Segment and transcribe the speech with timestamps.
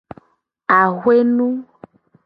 [0.79, 1.47] Axwe nu.